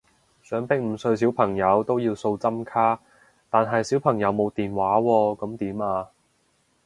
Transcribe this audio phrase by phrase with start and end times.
[0.41, 2.99] 想逼五歲小朋友都要掃針卡，
[3.51, 6.09] 但係小朋友冇電話喎噉點啊？